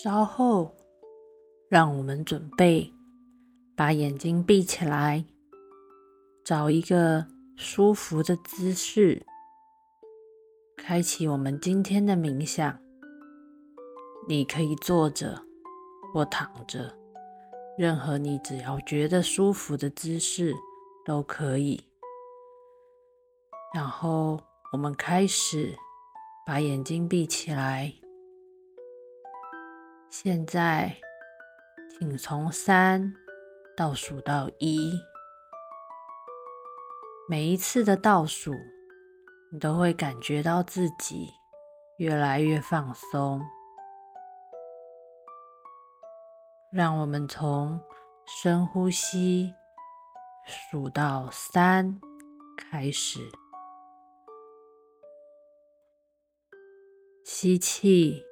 [0.00, 0.76] 稍后，
[1.68, 2.92] 让我们准备
[3.74, 5.24] 把眼睛闭起来，
[6.44, 7.26] 找一个
[7.56, 9.26] 舒服的姿势，
[10.76, 12.78] 开启我们今天的冥想。
[14.28, 15.42] 你可以坐着
[16.14, 16.96] 或躺着，
[17.76, 20.54] 任何你只要觉得舒服的姿势
[21.04, 21.82] 都可以。
[23.74, 24.38] 然后
[24.72, 25.76] 我们开始
[26.46, 27.92] 把眼睛闭起来。
[30.10, 30.96] 现在，
[31.90, 33.14] 请从三
[33.76, 34.98] 倒数到一。
[37.28, 38.52] 每一次的倒数，
[39.52, 41.28] 你都会感觉到自己
[41.98, 43.40] 越来越放松。
[46.72, 47.78] 让我们从
[48.26, 49.54] 深呼吸
[50.46, 52.00] 数到三
[52.56, 53.20] 开始，
[57.24, 58.27] 吸气。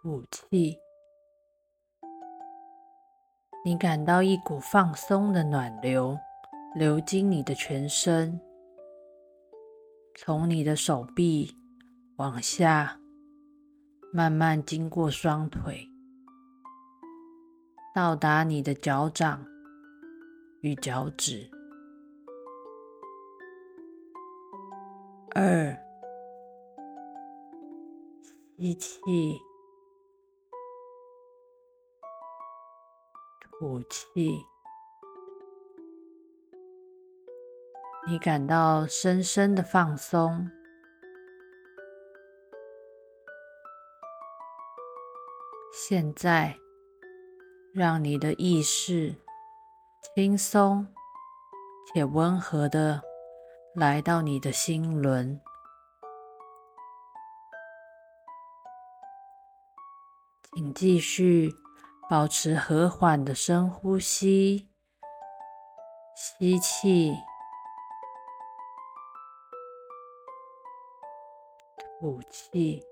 [0.00, 0.78] 吐气，
[3.64, 6.16] 你感到一股放松的暖流
[6.76, 8.40] 流经你的全身，
[10.16, 11.52] 从你的手臂
[12.16, 13.00] 往下，
[14.12, 15.88] 慢慢经过双腿，
[17.92, 19.44] 到达你的脚掌
[20.60, 21.50] 与脚趾。
[25.34, 25.76] 二，
[28.56, 29.47] 吸气。
[33.58, 34.46] 吐气，
[38.06, 40.48] 你感到深深的放松。
[45.72, 46.56] 现在，
[47.74, 49.16] 让你的意识
[50.14, 50.86] 轻松
[51.92, 53.02] 且温和的
[53.74, 55.40] 来到你的心轮，
[60.54, 61.52] 请继续。
[62.10, 64.70] 保持和缓的深呼吸，
[66.16, 67.14] 吸气，
[72.00, 72.82] 吐气。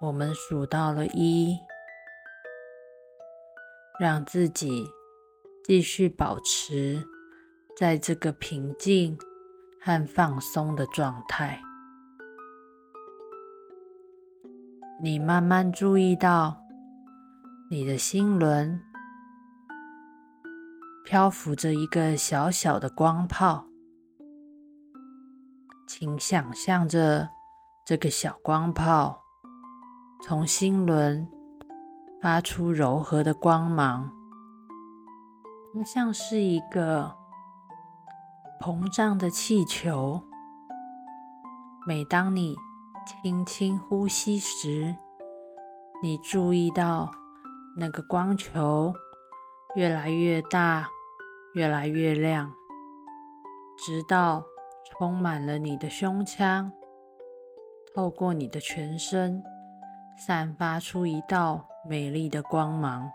[0.00, 1.58] 我们数到了一，
[3.98, 4.86] 让自己
[5.62, 7.06] 继续保持
[7.76, 9.18] 在这个平静
[9.82, 11.60] 和放松的状态。
[15.02, 16.62] 你慢慢注意到，
[17.70, 18.78] 你的心轮
[21.06, 23.64] 漂浮着一个小小的光泡，
[25.88, 27.30] 请想象着
[27.86, 29.22] 这个小光泡
[30.22, 31.26] 从心轮
[32.20, 34.12] 发出柔和的光芒，
[35.72, 37.16] 它像是一个
[38.60, 40.22] 膨胀的气球。
[41.86, 42.54] 每当你
[43.06, 44.94] 轻轻呼吸时，
[46.02, 47.10] 你注意到
[47.76, 48.94] 那个光球
[49.74, 50.88] 越来越大，
[51.54, 52.54] 越来越亮，
[53.76, 54.44] 直到
[54.84, 56.72] 充满了你的胸腔，
[57.94, 59.42] 透过你的全身，
[60.16, 63.10] 散发出一道美丽的光芒。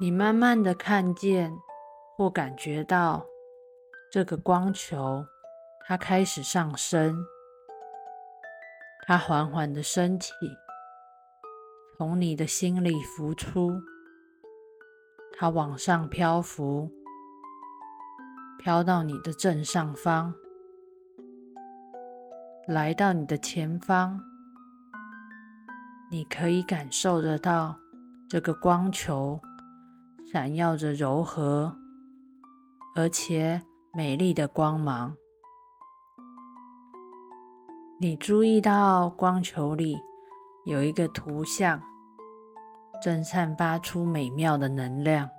[0.00, 1.56] 你慢慢的看见
[2.16, 3.24] 或感觉到
[4.10, 5.24] 这个光球，
[5.86, 7.24] 它开始上升。
[9.06, 10.32] 它缓缓的升起，
[11.98, 13.70] 从你的心里浮出，
[15.36, 16.90] 它往上漂浮，
[18.58, 20.34] 飘到你的正上方，
[22.66, 24.18] 来到你的前方。
[26.10, 27.76] 你可以感受得到
[28.28, 29.38] 这个光球
[30.32, 31.76] 闪耀着柔和
[32.96, 33.60] 而且
[33.92, 35.14] 美丽的光芒。
[38.00, 39.96] 你注意到光球里
[40.64, 41.80] 有一个图像，
[43.00, 45.30] 正散发出美妙的能量。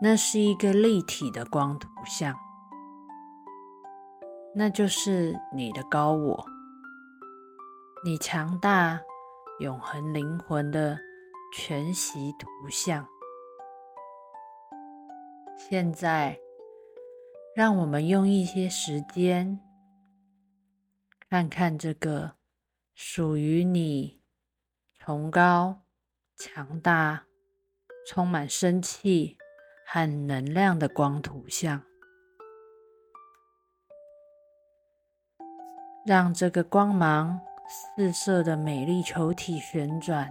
[0.00, 2.36] 那是一个立体的光图像，
[4.54, 6.46] 那就是你的高我，
[8.04, 9.00] 你强大、
[9.58, 10.96] 永恒灵魂的
[11.52, 13.04] 全息图像。
[15.56, 16.38] 现在，
[17.56, 19.60] 让我们用一些时间。
[21.32, 22.32] 看看这个
[22.94, 24.20] 属于你
[24.98, 25.80] 崇高、
[26.36, 27.24] 强大、
[28.06, 29.38] 充满生气
[29.86, 31.82] 和能量的光图像，
[36.04, 37.40] 让这个光芒
[37.96, 40.30] 四射的美丽球体旋转。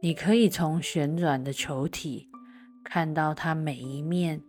[0.00, 2.30] 你可以从旋转的球体
[2.84, 4.40] 看到它每一面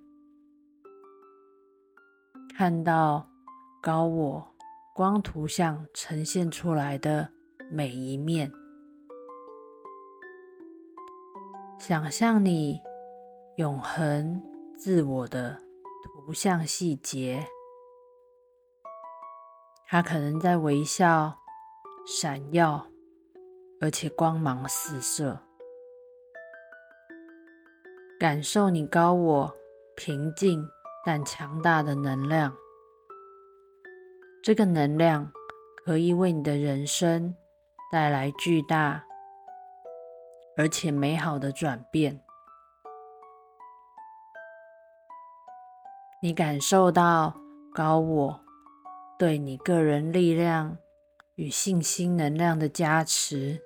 [2.56, 3.28] 看到
[3.82, 4.57] 高我
[4.98, 7.30] 光图像呈现出来的
[7.70, 8.52] 每一面。
[11.78, 12.82] 想象你
[13.58, 14.42] 永恒
[14.76, 15.62] 自我的
[16.04, 17.46] 图像细节，
[19.86, 21.38] 它可能在微笑、
[22.08, 22.88] 闪耀，
[23.80, 25.40] 而且光芒四射。
[28.20, 29.56] 感受你高我
[29.96, 30.68] 平静
[31.06, 32.58] 但强大的能量，
[34.48, 35.30] 这个能量
[35.84, 37.36] 可以为你的人生
[37.92, 39.04] 带来巨大
[40.56, 42.22] 而且美好的转变。
[46.22, 47.36] 你感受到
[47.74, 48.40] 高我
[49.20, 50.78] 对你个人力量
[51.36, 53.62] 与信心能量的加持，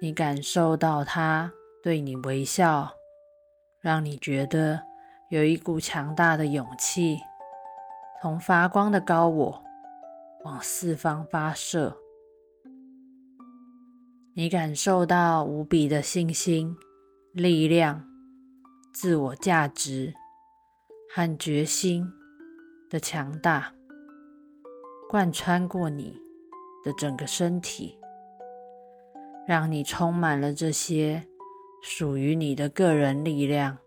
[0.00, 1.52] 你感受到它。
[1.84, 2.96] 对你微笑，
[3.80, 4.82] 让你觉得
[5.30, 7.20] 有一股强大的勇气
[8.22, 9.64] 从发光的高我
[10.44, 11.96] 往四方发射。
[14.34, 16.76] 你感受到无比的信心、
[17.32, 18.04] 力量、
[18.94, 20.14] 自我价值
[21.12, 22.06] 和决心
[22.88, 23.74] 的强大，
[25.10, 26.16] 贯穿过你
[26.84, 27.98] 的整个身体，
[29.48, 31.26] 让你充满了这些。
[31.82, 33.78] 属于你的个人力量。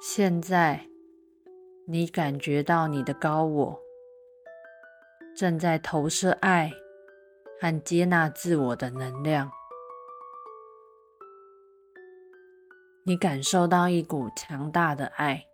[0.00, 0.86] 现在，
[1.88, 3.80] 你感觉到你的高我
[5.36, 6.70] 正在投射爱
[7.60, 9.50] 和接纳自我的能量。
[13.04, 15.44] 你感受到一股强大的爱，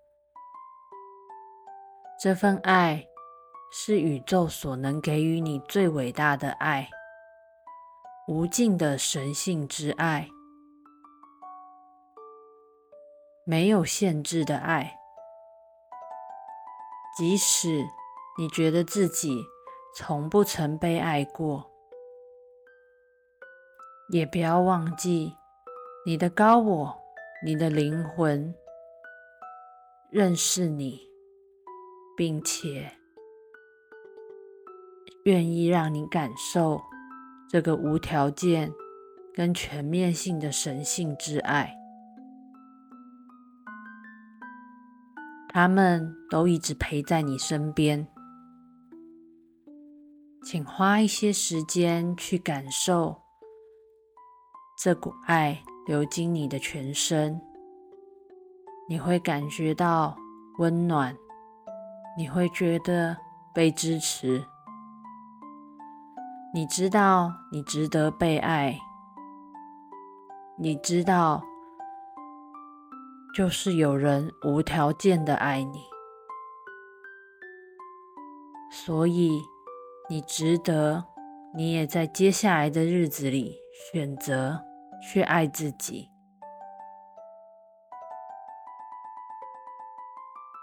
[2.22, 3.06] 这份爱
[3.72, 6.90] 是宇宙所能给予你最伟大的爱。
[8.28, 10.28] 无尽的神性之爱，
[13.44, 14.98] 没有限制的爱。
[17.16, 17.84] 即使
[18.38, 19.44] 你觉得自己
[19.94, 21.70] 从不曾被爱过，
[24.10, 25.36] 也不要忘记
[26.04, 27.02] 你的高我、
[27.44, 28.54] 你的灵魂
[30.10, 31.00] 认识你，
[32.16, 32.92] 并且
[35.24, 36.82] 愿意让你感受。
[37.48, 38.72] 这个无条件
[39.32, 41.76] 跟全面性的神性之爱，
[45.54, 48.08] 他们都一直陪在你身边。
[50.42, 53.22] 请花一些时间去感受
[54.76, 57.40] 这股爱流经你的全身，
[58.88, 60.16] 你会感觉到
[60.58, 61.16] 温暖，
[62.18, 63.16] 你会觉得
[63.54, 64.44] 被支持。
[66.52, 68.76] 你知道你值得被爱，
[70.58, 71.44] 你知道
[73.34, 75.82] 就是有人无条件的爱你，
[78.70, 79.42] 所以
[80.08, 81.04] 你值得，
[81.52, 84.62] 你也在接下来的日子里选择
[85.02, 86.08] 去爱自己。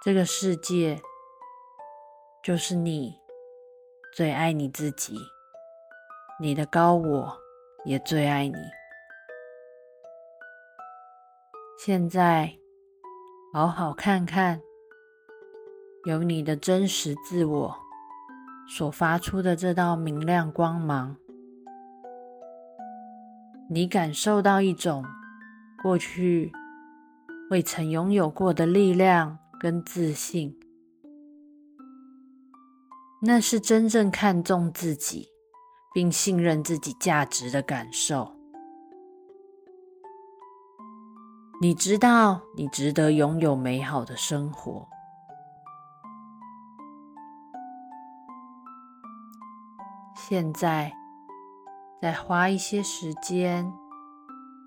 [0.02, 1.02] 这个世界
[2.42, 3.20] 就是你
[4.16, 5.18] 最爱你自己。
[6.40, 7.38] 你的高我
[7.84, 8.56] 也最爱你。
[11.78, 12.58] 现在，
[13.54, 14.62] 好好看看，
[16.06, 17.76] 由你的真实自我
[18.68, 21.18] 所发出的这道明亮光芒，
[23.70, 25.04] 你感受到一种
[25.84, 26.52] 过去
[27.50, 30.58] 未曾拥有过的力量跟自信，
[33.22, 35.30] 那是真正看重自己。
[35.94, 38.34] 并信任自己价值的感受。
[41.64, 44.90] 你知道，你值得拥有美好的生活。
[50.16, 50.92] 现在，
[52.02, 53.72] 再花一些时间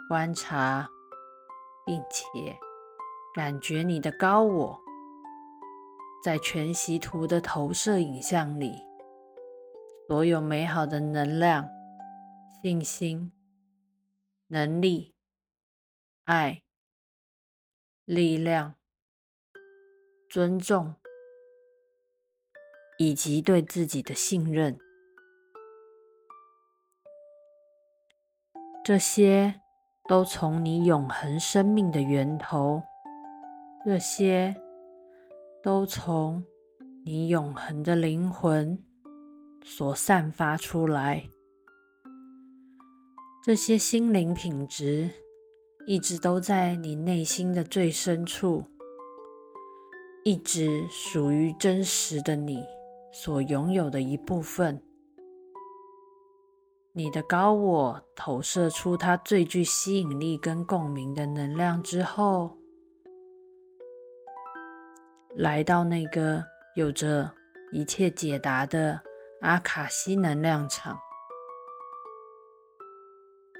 [0.08, 0.88] 观察，
[1.84, 2.56] 并且
[3.34, 4.80] 感觉你的高我
[6.22, 8.80] 在全息图的投射影像里。
[10.06, 11.68] 所有美好的能量、
[12.62, 13.32] 信心、
[14.46, 15.12] 能力、
[16.22, 16.62] 爱、
[18.04, 18.75] 力量、
[20.28, 20.94] 尊重，
[22.99, 24.78] 以及对自己的信任，
[28.84, 29.61] 这些
[30.08, 32.82] 都从你永恒生命的源头，
[33.84, 34.54] 这些
[35.62, 36.44] 都从
[37.04, 38.82] 你永恒的灵魂。
[39.66, 41.30] 所散发出来，
[43.42, 45.08] 这些心灵品质
[45.87, 48.64] 一直都在你内心的最深处，
[50.25, 52.64] 一直属于真实的你
[53.12, 54.83] 所拥有的一部分。
[56.93, 62.57] 你的高我投射出它最具吸引力跟共鸣的能量之后，
[65.35, 66.43] 来到那个
[66.76, 67.31] 有着
[67.73, 69.03] 一切解答的
[69.43, 70.99] 阿卡西能量场。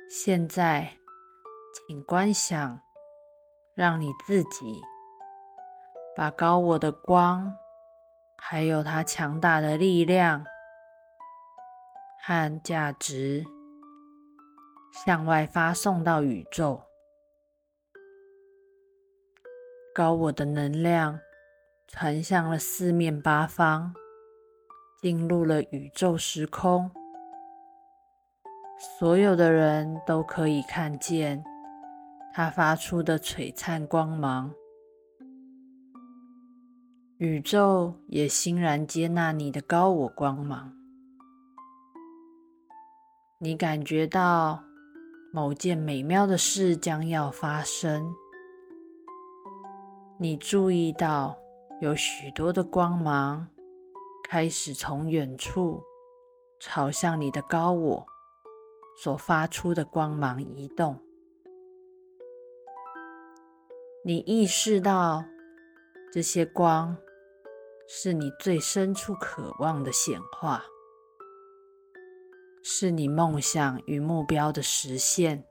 [0.09, 1.04] 现在。
[1.75, 2.81] 请观想，
[3.75, 4.81] 让你自己
[6.15, 7.53] 把高我的光，
[8.39, 10.47] 还有它强大的力量
[12.23, 13.45] 和价值，
[15.05, 16.81] 向外发送到宇宙。
[19.93, 21.19] 高我的能量
[21.89, 23.93] 传向了四面八方，
[25.03, 26.91] 进入了宇宙时空，
[28.99, 31.45] 所有的人都可以看见。
[32.37, 34.53] 它发出的璀璨光芒，
[37.19, 40.73] 宇宙也欣然接纳你的高我光芒。
[43.39, 44.65] 你感觉到
[45.33, 48.13] 某件美妙的事将要发生，
[50.19, 51.39] 你注意到
[51.81, 53.47] 有许多的光芒
[54.29, 55.81] 开始从远处
[56.59, 58.07] 朝向你的高我
[58.99, 61.04] 所发出的光芒移动。
[64.07, 65.25] 你意识到
[66.13, 66.95] 这些光
[67.89, 70.63] 是你最深处渴望的显化，
[72.63, 75.47] 是你梦想与目标的实现，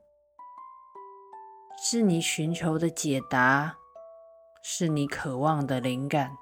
[1.82, 3.76] 是你寻求的解答，
[4.62, 6.36] 是你渴望的灵感。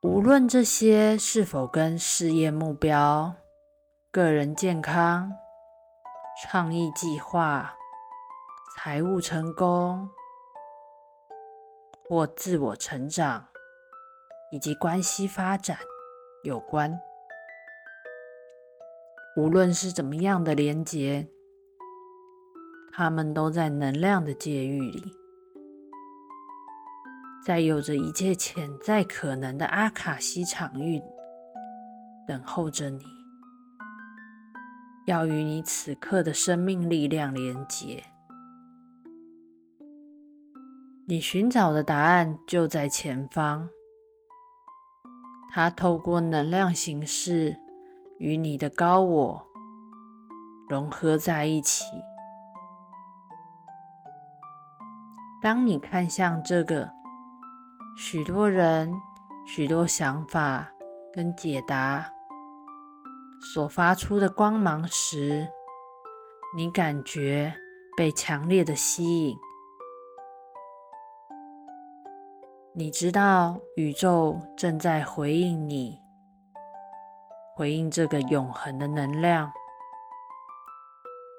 [0.00, 3.34] 无论这些是否跟事业目标、
[4.10, 5.30] 个人健康、
[6.42, 7.76] 创意计划。
[8.76, 10.10] 财务成功，
[12.08, 13.46] 或自我成长，
[14.50, 15.78] 以及关系发展
[16.42, 17.00] 有关。
[19.36, 21.28] 无论是怎么样的连结，
[22.92, 25.16] 他们都在能量的界域里，
[27.46, 31.00] 在有着一切潜在可能的阿卡西场域
[32.26, 33.04] 等候着你，
[35.06, 38.04] 要与你此刻的生命力量连结。
[41.06, 43.68] 你寻找的答案就在前方，
[45.52, 47.54] 它透过能量形式
[48.18, 49.46] 与你的高我
[50.66, 51.84] 融合在一起。
[55.42, 56.90] 当你看向这个
[57.98, 58.90] 许多人、
[59.46, 60.66] 许多想法
[61.12, 62.10] 跟解答
[63.52, 65.46] 所发出的光芒时，
[66.56, 67.54] 你感觉
[67.94, 69.36] 被强烈的吸引。
[72.76, 75.96] 你知道宇宙正在回应你，
[77.54, 79.52] 回应这个永恒的能量，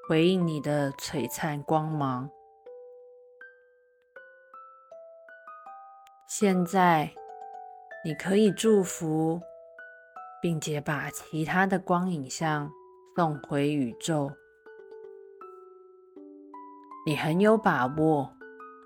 [0.08, 2.30] 回应你的璀璨光芒。
[6.26, 7.14] 现在，
[8.06, 9.42] 你可以祝福，
[10.42, 12.72] 并且把其他的光影像
[13.14, 14.32] 送回宇宙。
[17.06, 18.32] 你很有把握，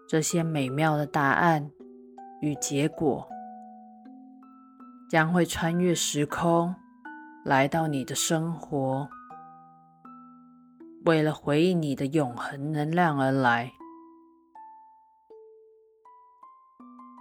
[0.07, 1.71] 这些美妙的答案。
[2.41, 3.27] 与结果
[5.09, 6.75] 将会穿越时空，
[7.43, 9.09] 来到你的生活，
[11.05, 13.73] 为了回应你的永恒能量而来，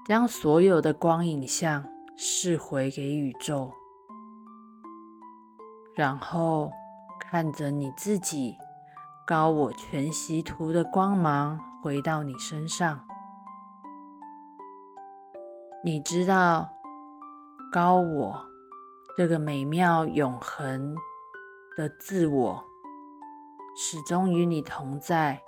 [0.07, 1.85] 将所有的光影像
[2.17, 3.73] 释回给宇宙，
[5.97, 6.71] 然后
[7.19, 8.57] 看着你自己
[9.27, 13.05] 高我全息图的光芒回到你身上。
[15.85, 16.69] 你知道，
[17.71, 18.45] 高我
[19.17, 20.97] 这个美妙永恒
[21.77, 22.65] 的自我，
[23.77, 25.41] 始终与你同在，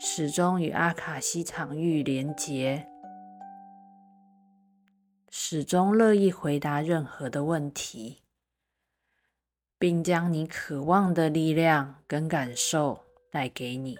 [0.00, 2.88] 始终与阿卡西场域连结，
[5.30, 8.22] 始终乐意回答任何的问题，
[9.78, 13.96] 并将你渴望的力量跟感受带给你。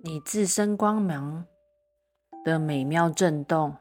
[0.00, 1.44] 你自身光芒。
[2.44, 3.76] 的美妙震动，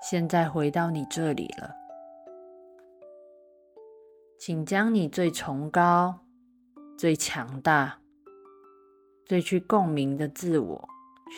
[0.00, 1.76] 现在回到你这里了。
[4.40, 6.18] 请将你最崇高、
[6.98, 8.00] 最强大、
[9.24, 10.88] 最具共鸣的自我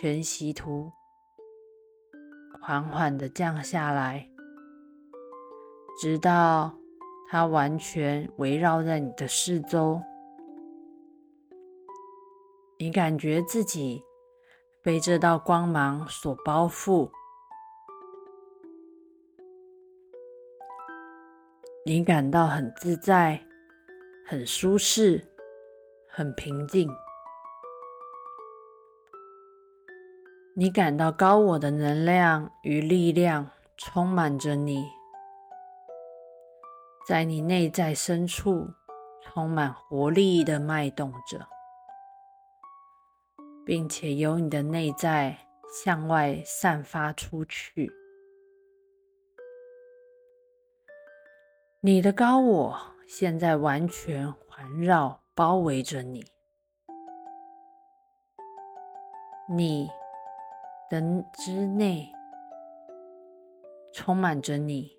[0.01, 0.91] 全息图，
[2.63, 4.31] 缓缓的降下来，
[6.01, 6.73] 直到
[7.29, 10.01] 它完全围绕在你的四周。
[12.85, 14.05] 你感觉自己
[14.83, 17.11] 被这道光芒所包覆，
[21.87, 23.43] 你感到很自在、
[24.27, 25.27] 很舒适、
[26.11, 26.87] 很平静。
[30.55, 34.85] 你感到高我的能量与力量充满着你，
[37.09, 38.69] 在你内在深处
[39.23, 41.49] 充满活力的脉动着，
[43.65, 45.37] 并且由你的内在
[45.83, 47.91] 向外散发出去。
[51.81, 56.25] 你的高我现在完全环绕包围着你，
[59.49, 59.89] 你。
[60.91, 61.01] 的
[61.33, 62.13] 之内
[63.93, 64.93] 充满着你，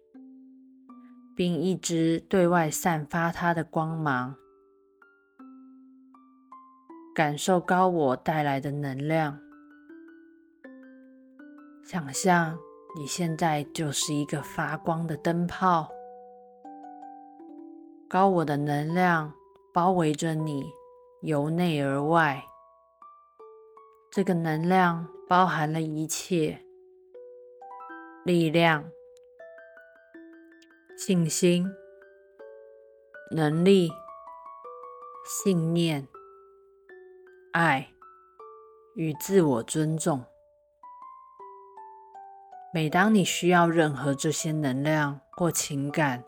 [1.35, 4.35] 并一直对外散发它的光芒。
[7.15, 9.39] 感受高我带来的能量，
[11.81, 12.59] 想象
[12.95, 15.89] 你现在就是一个发光的灯泡。
[18.09, 19.33] 高我的能量
[19.73, 20.65] 包围着你，
[21.21, 22.43] 由内而外。
[24.11, 25.07] 这个能量。
[25.27, 26.63] 包含了一切
[28.23, 28.91] 力量、
[30.95, 31.67] 信心、
[33.31, 33.89] 能力、
[35.25, 36.07] 信念、
[37.55, 37.87] 爱
[38.95, 40.25] 与自我尊重。
[42.73, 46.21] 每当你需要任何这些能量或情感，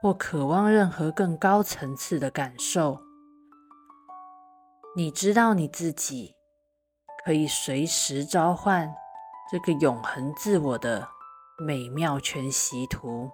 [0.00, 3.00] 或渴望任何更高层次的感受，
[4.94, 6.36] 你知道你自己。
[7.24, 8.94] 可以随时召唤
[9.50, 11.08] 这个永恒自我的
[11.58, 13.28] 美妙全息图。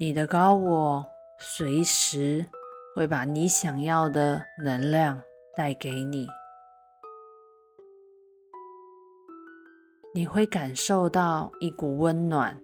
[0.00, 1.06] 你的高我
[1.38, 2.46] 随时
[2.94, 5.20] 会把你想要的能量
[5.56, 6.28] 带给你，
[10.14, 12.60] 你会感受到一股温暖，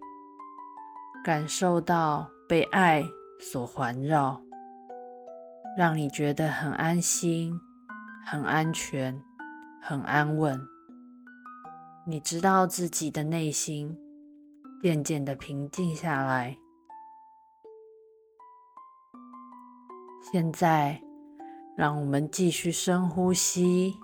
[1.24, 3.04] 感受到被爱
[3.40, 4.40] 所环绕，
[5.76, 7.58] 让你觉得很安心。
[8.22, 9.20] 很安全，
[9.80, 10.60] 很安稳。
[12.06, 13.98] 你知道自己的内心
[14.80, 16.56] 渐渐的平静下来。
[20.20, 21.00] 现在，
[21.76, 23.98] 让我们继续深呼吸，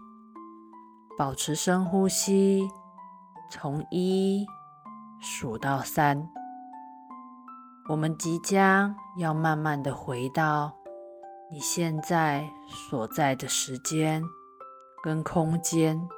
[1.19, 2.67] 保持深呼吸，
[3.51, 4.47] 从一
[5.21, 6.29] 数到三。
[7.89, 10.73] 我们即将要慢慢的回到。
[11.49, 14.21] 你现在所在的时间
[15.05, 16.09] 跟空间，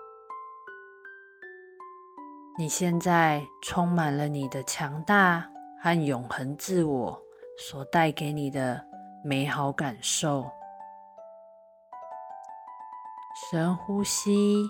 [2.57, 5.51] 你现在充满了你的强大
[5.83, 7.21] 和永恒自我
[7.59, 8.88] 所带给你的
[9.25, 10.51] 美好感受。
[13.51, 14.69] 深呼吸，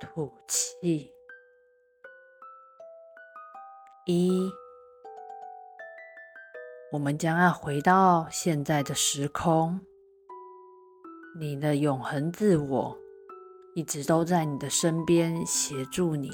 [0.00, 1.12] 吐气，
[4.06, 4.50] 一。
[6.92, 9.80] 我们将要回到现在的时空，
[11.38, 12.98] 你的永恒自我
[13.76, 16.32] 一直都在你的身边协助你，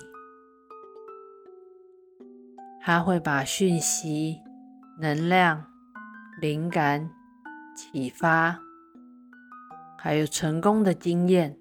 [2.81, 4.41] 他会把讯息、
[4.99, 5.65] 能量、
[6.41, 7.11] 灵感、
[7.75, 8.59] 启发，
[9.99, 11.59] 还有成功的经验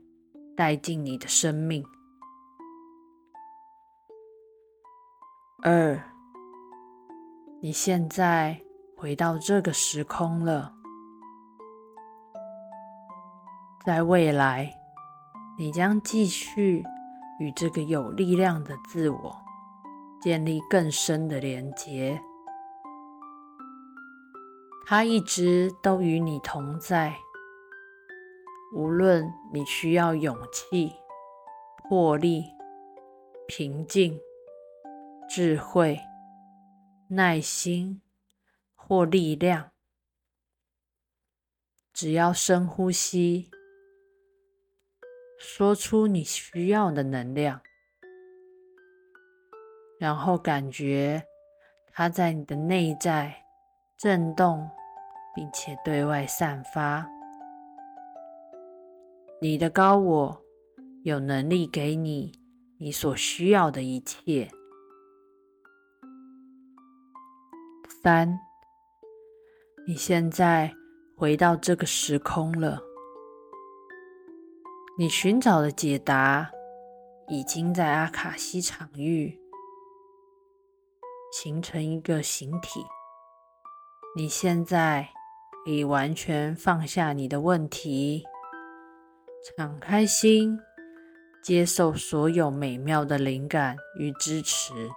[0.56, 1.86] 带进你的生命。
[5.64, 6.02] 二，
[7.62, 8.62] 你现在。
[8.98, 10.74] 回到这个时空了，
[13.86, 14.74] 在未来，
[15.60, 16.82] 你将继续
[17.40, 19.36] 与这个有力量的自我
[20.22, 22.20] 建立更深的连结。
[24.86, 27.16] 他一直都与你同在，
[28.76, 30.94] 无论你需要勇气、
[31.90, 32.44] 魄力、
[33.48, 34.20] 平静、
[35.30, 36.00] 智慧、
[37.10, 38.02] 耐心。
[38.88, 39.72] 或力量，
[41.92, 43.50] 只要深呼吸，
[45.40, 47.62] 说出你需要的能量，
[50.00, 51.26] 然后感觉
[51.92, 53.45] 它在你的内在
[53.98, 54.70] 震动，
[55.34, 57.10] 并且对外散发。
[59.42, 60.42] 你的高我
[61.04, 62.34] 有能力给你
[62.78, 64.50] 你所需要的一切。
[68.04, 68.38] 三。
[69.88, 70.74] 你现在
[71.16, 72.82] 回到这个时空了，
[74.98, 76.52] 你寻找的解答
[77.30, 79.40] 已经在阿卡西场域
[81.32, 82.84] 形成一个形体。
[84.18, 85.10] 你现在
[85.66, 88.24] 可以完全放下你的问题，
[89.58, 90.58] 敞开心，
[91.44, 94.90] 接受所有美妙的灵感与支持，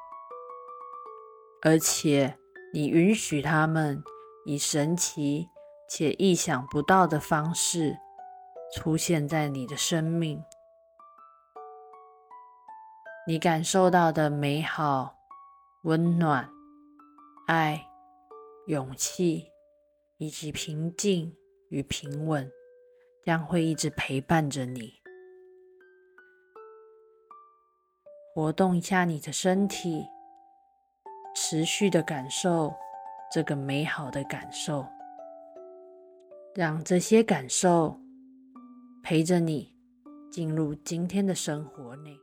[1.62, 2.38] 而且
[2.72, 4.00] 你允许他们
[4.46, 5.48] 以神奇
[5.90, 7.98] 且意想不到的方式
[8.76, 10.40] 出现在你的生命。
[13.26, 15.16] 你感受到的美好、
[15.82, 16.48] 温暖、
[17.48, 17.87] 爱。
[18.68, 19.50] 勇气
[20.18, 21.34] 以及平静
[21.70, 22.52] 与平稳
[23.24, 24.92] 将会一直陪伴着你。
[28.34, 30.04] 活动一下你的身体，
[31.34, 32.74] 持续的感受
[33.32, 34.86] 这个美好的感受，
[36.54, 37.98] 让这些感受
[39.02, 39.74] 陪着你
[40.30, 42.14] 进入今天的生活内。